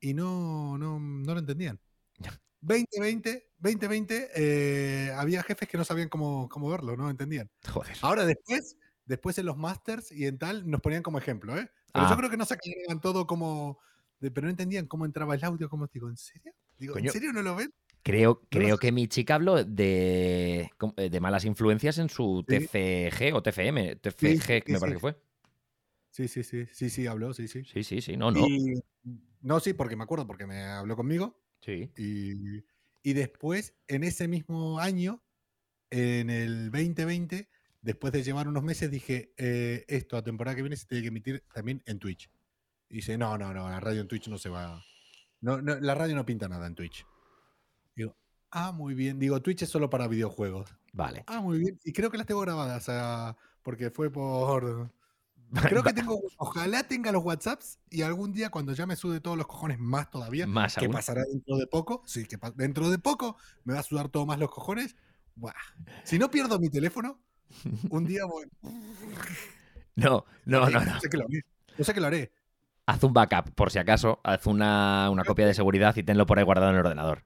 [0.00, 1.80] Y no, no, no lo entendían.
[2.60, 7.50] 2020, 2020, eh, había jefes que no sabían cómo, cómo verlo, no entendían.
[7.70, 7.96] Joder.
[8.00, 11.70] Ahora después, después en los masters y en tal, nos ponían como ejemplo, ¿eh?
[11.92, 12.10] Pero Ah.
[12.10, 13.78] yo creo que no se aclaraban todo como...
[14.18, 16.52] de- pero no entendían cómo entraba el audio, como digo, ¿en serio?
[16.78, 17.06] Digo, Coño.
[17.06, 17.72] ¿en serio no lo ven?
[18.04, 22.58] Creo, creo que mi chica habló de, eh, de malas influencias en su Sí.
[22.58, 23.96] TCG o TFM.
[23.96, 25.16] TFG, sí, me parece que fue.
[26.10, 27.64] Sí, sí, sí, sí, sí, habló, sí, sí.
[27.64, 28.16] Sí, sí, sí.
[28.16, 28.46] No, no.
[28.46, 28.78] Y-
[29.40, 31.40] no, sí, porque me acuerdo, porque me habló conmigo.
[31.60, 31.90] Sí.
[31.96, 32.62] Y,
[33.02, 35.22] y después, en ese mismo año,
[35.90, 37.48] en el 2020,
[37.80, 41.08] después de llevar unos meses, dije, eh, esto a temporada que viene se tiene que
[41.08, 42.30] emitir también en Twitch.
[42.90, 44.84] Y dice, no, no, no, la radio en Twitch no se va.
[45.40, 47.04] No, no, la radio no pinta nada en Twitch.
[47.96, 48.16] Digo,
[48.50, 49.18] ah, muy bien.
[49.18, 50.74] Digo, Twitch es solo para videojuegos.
[50.92, 51.24] Vale.
[51.26, 51.78] Ah, muy bien.
[51.84, 54.90] Y creo que las tengo grabadas, ah, porque fue por...
[55.68, 59.36] Creo que tengo, ojalá tenga los WhatsApps y algún día cuando ya me sude todos
[59.36, 60.94] los cojones más todavía, Más que aún.
[60.94, 64.38] pasará dentro de poco, sí, que dentro de poco me va a sudar todo más
[64.38, 64.96] los cojones.
[65.36, 65.52] Buah.
[66.02, 67.20] Si no pierdo mi teléfono,
[67.90, 68.46] un día voy.
[69.94, 70.94] No, no, no, no.
[70.94, 71.44] Yo sé que lo haré.
[71.78, 72.32] Yo sé que lo haré.
[72.86, 74.20] Haz un backup, por si acaso.
[74.24, 77.24] Haz una, una copia de seguridad y tenlo por ahí guardado en el ordenador.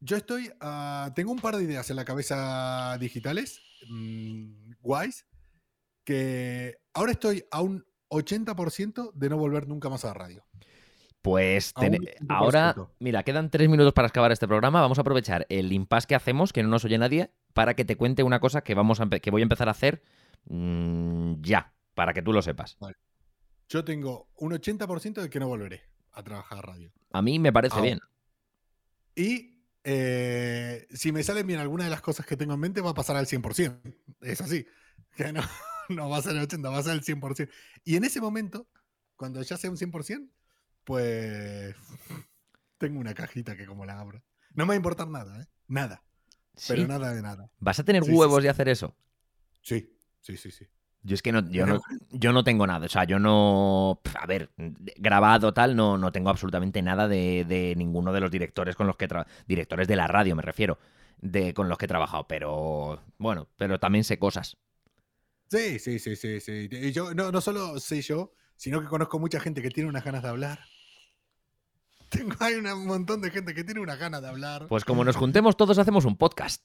[0.00, 5.26] Yo estoy, ah, tengo un par de ideas en la cabeza digitales, mm, guays,
[6.04, 10.44] que ahora estoy a un 80% de no volver nunca más a la radio.
[11.22, 12.26] Pues A un ten- 80%.
[12.28, 14.80] ahora, mira, quedan tres minutos para acabar este programa.
[14.80, 17.96] Vamos a aprovechar el impasse que hacemos, que no nos oye nadie, para que te
[17.96, 20.02] cuente una cosa que, vamos a que voy a empezar a hacer
[20.44, 22.76] mm, ya, para que tú lo sepas.
[23.68, 25.82] Yo tengo un 80% de que no volveré
[26.12, 26.92] a trabajar a radio.
[27.12, 27.84] A mí me parece Ahora.
[27.86, 27.98] bien.
[29.16, 29.55] Y
[29.88, 32.94] eh, si me salen bien alguna de las cosas que tengo en mente, va a
[32.94, 33.80] pasar al 100%.
[34.20, 34.66] Es así.
[35.16, 35.40] Que no,
[35.88, 37.48] no va a ser el 80, va a ser el 100%.
[37.84, 38.68] Y en ese momento,
[39.14, 40.28] cuando ya sea un 100%,
[40.84, 41.74] pues
[42.78, 44.22] tengo una cajita que como la abro.
[44.52, 45.46] No me va a importar nada, ¿eh?
[45.68, 46.02] Nada.
[46.68, 47.50] Pero nada de nada.
[47.60, 48.42] ¿Vas a tener sí, huevos sí.
[48.42, 48.94] de hacer eso?
[49.62, 50.66] Sí, sí, sí, sí.
[51.06, 52.86] Yo es que no, yo, no, yo no tengo nada.
[52.86, 54.00] O sea, yo no.
[54.20, 54.50] A ver,
[54.96, 58.96] grabado tal, no, no tengo absolutamente nada de, de ninguno de los directores con los
[58.96, 59.08] que.
[59.08, 60.78] tra- directores de la radio, me refiero.
[61.20, 62.26] De, con los que he trabajado.
[62.26, 63.00] Pero.
[63.18, 64.56] Bueno, pero también sé cosas.
[65.48, 66.68] Sí, sí, sí, sí, sí.
[66.72, 70.04] Y yo no, no solo sé yo, sino que conozco mucha gente que tiene unas
[70.04, 70.58] ganas de hablar.
[72.08, 74.66] Tengo, hay un montón de gente que tiene unas ganas de hablar.
[74.68, 76.64] Pues como nos juntemos todos, hacemos un podcast.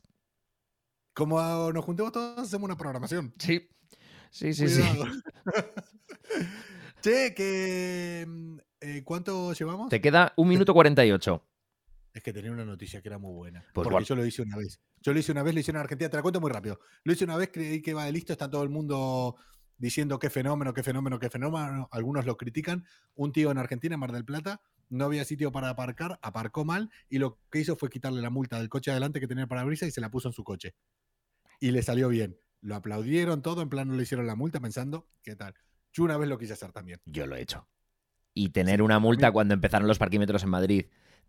[1.14, 3.34] Como nos juntemos todos, hacemos una programación.
[3.38, 3.68] Sí.
[4.32, 4.82] Sí, sí, sí.
[7.02, 8.26] Che, que.
[8.28, 9.90] mm, eh, ¿Cuánto llevamos?
[9.90, 11.44] Te queda un minuto 48.
[12.14, 13.64] Es que tenía una noticia que era muy buena.
[13.74, 14.82] Pues porque yo lo hice una vez.
[15.02, 16.10] Yo lo hice una vez, lo hice en Argentina.
[16.10, 16.80] Te la cuento muy rápido.
[17.04, 18.34] Lo hice una vez, creí que va de listo.
[18.34, 19.36] Está todo el mundo
[19.78, 21.88] diciendo qué fenómeno, qué fenómeno, qué fenómeno.
[21.92, 22.86] Algunos lo critican.
[23.16, 26.90] Un tío en Argentina, en Mar del Plata, no había sitio para aparcar, aparcó mal
[27.10, 29.86] y lo que hizo fue quitarle la multa del coche adelante que tenía para brisa
[29.86, 30.76] y se la puso en su coche.
[31.60, 32.38] Y le salió bien.
[32.62, 35.56] Lo aplaudieron todo, en plan no le hicieron la multa pensando, ¿qué tal?
[35.92, 37.00] Yo una vez lo quise hacer también.
[37.06, 37.68] Yo lo he hecho.
[38.34, 39.34] Y tener Sí, una multa también.
[39.34, 40.86] cuando empezaron los parquímetros en Madrid,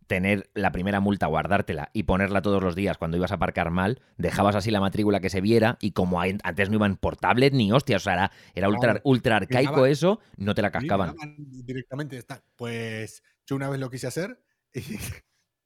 [0.07, 4.03] tener la primera multa, guardártela y ponerla todos los días cuando ibas a aparcar mal,
[4.19, 7.73] dejabas así la matrícula que se viera y como antes no iban por tablet ni
[7.73, 11.15] hostias, o sea, era, era ultra, ultra arcaico eso, no te la cascaban.
[11.39, 12.45] Directamente está.
[12.57, 14.43] Pues yo una vez lo quise hacer
[14.75, 14.83] y,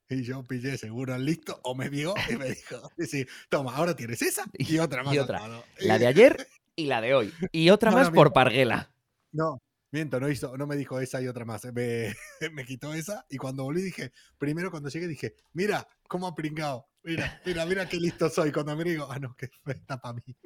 [0.09, 3.95] y yo pillé seguro al listo o me vio y me dijo, sí, toma, ahora
[3.97, 5.14] tienes esa y otra más.
[5.14, 5.40] Y otra.
[5.40, 5.64] lado".
[5.81, 7.33] La de ayer y la de hoy.
[7.53, 8.35] Y otra No, más no, por mira.
[8.35, 8.90] Parguela.
[9.33, 11.64] No, miento, no hizo, no me dijo esa y otra más.
[11.73, 12.14] Me,
[12.53, 16.87] me quitó esa y cuando volví dije, primero cuando llegué dije, mira, cómo ha pringado.
[17.03, 18.51] Mira, mira, mira qué listo soy.
[18.51, 20.37] Cuando me digo, ah, no, que está para mí.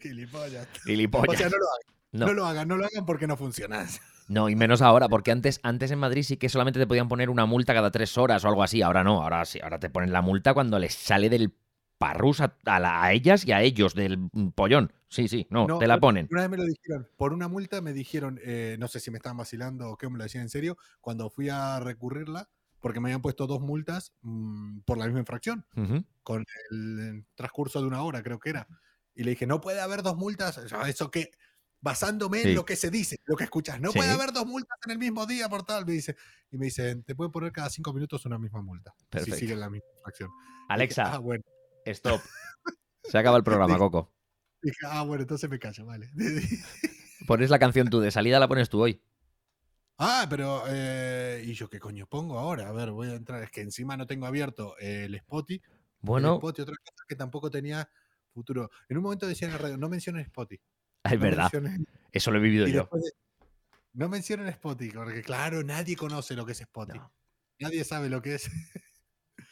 [0.00, 0.66] Gilipollas.
[0.66, 1.36] O Gilipollas.
[1.38, 1.94] sea, no lo hagan.
[2.12, 2.26] No.
[2.26, 2.32] No.
[2.32, 3.86] lo hagan, no lo hagan porque no funciona.
[4.28, 7.30] No, y menos ahora, porque antes, antes en Madrid sí que solamente te podían poner
[7.30, 8.82] una multa cada tres horas o algo así.
[8.82, 11.54] Ahora no, ahora sí, ahora te ponen la multa cuando les sale del
[11.96, 14.92] parrus a, a la- a ellas y a ellos del pollón.
[15.08, 16.28] Sí, sí, no, No, te la ponen.
[16.30, 19.16] Una vez me lo dijeron, por una multa me dijeron, eh, no sé si me
[19.16, 23.08] estaban vacilando o qué, me lo decían en serio, cuando fui a recurrirla, porque me
[23.08, 25.66] habían puesto dos multas mm, por la misma infracción,
[26.22, 28.68] con el transcurso de una hora, creo que era.
[29.14, 30.58] Y le dije, no puede haber dos multas.
[30.58, 31.30] ¿Eso qué?
[31.80, 32.48] Basándome Sí.
[32.50, 33.80] en lo que se dice, lo que escuchas.
[33.80, 36.16] No puede haber dos multas en el mismo día por tal, me dice.
[36.50, 38.94] Y me dicen, te pueden poner cada cinco minutos una misma multa.
[39.10, 39.34] Perfecto.
[39.34, 39.86] Si siguen la misma.
[40.06, 40.30] Dije,
[40.68, 41.44] Alexa, ah, bueno.
[41.84, 42.20] stop.
[43.04, 44.12] Se acaba el programa, Coco.
[44.62, 46.10] Dije, ah, bueno, entonces me callo, vale.
[47.26, 49.02] Pones la canción tú, de salida la pones tú hoy.
[49.98, 50.64] ah, pero.
[50.68, 52.68] eh, ¿Y yo qué coño pongo ahora?
[52.68, 53.42] A ver, voy a entrar.
[53.42, 55.62] Es que encima no tengo abierto el Spotify.
[55.64, 57.88] El Bueno, Spotify, otra cosa que tampoco tenía
[58.32, 58.70] futuro.
[58.88, 60.62] En un momento decía en la radio, no mencionen Spotify.
[61.12, 61.50] Es verdad.
[62.12, 62.88] Eso lo he vivido y yo.
[62.92, 63.00] de-
[63.94, 66.98] no mencionen Spotify, porque claro, nadie conoce lo que es Spotify.
[66.98, 67.12] No.
[67.60, 68.48] Nadie sabe lo que es.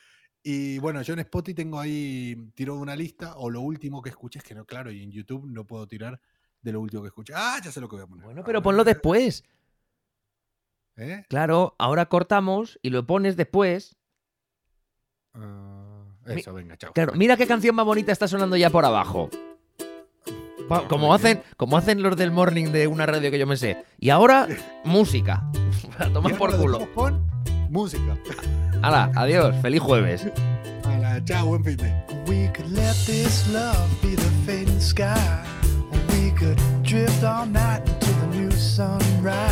[0.42, 4.38] y bueno, yo en Spotify tengo ahí, tiro una lista, o lo último que escuché,
[4.38, 6.20] es que no, claro, y en YouTube no puedo tirar
[6.62, 7.32] de lo último que escuché.
[7.34, 8.24] Ah, ya sé lo que voy a poner.
[8.24, 9.42] Bueno, pero ponlo después.
[10.96, 11.24] ¿Eh?
[11.28, 13.96] Claro, ahora cortamos y lo pones después.
[15.34, 16.92] Ah, Mi- eso, venga, chao.
[16.92, 19.28] Claro, mira qué canción más bonita está sonando ya por abajo.
[20.88, 23.84] Como hacen, como hacen los del morning de una radio que yo me sé.
[23.98, 24.48] Y ahora,
[24.84, 25.42] música.
[25.98, 26.88] A Y tomar ahora por lo culo.
[26.94, 27.30] Con
[27.70, 28.16] música.
[28.82, 29.54] Hala, adiós.
[29.62, 30.26] Feliz jueves.
[30.84, 31.92] Hala, chao, buen fin de.
[32.26, 35.14] We could let this love be the fading sky.
[35.92, 39.45] Or we could drift all night until the new sunrise.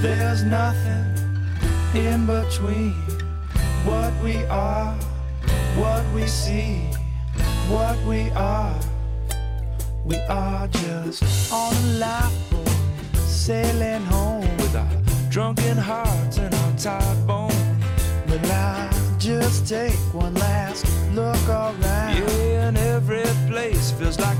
[0.00, 1.04] There's nothing
[1.94, 2.94] in between
[3.84, 4.94] what we are,
[5.76, 6.88] what we see,
[7.68, 8.80] what we are.
[10.06, 12.68] We are just on a lifeboat,
[13.26, 17.54] sailing home with our drunken hearts and our tired bones.
[18.26, 21.82] But I just take one last look around.
[21.82, 24.38] Yeah, and every place feels like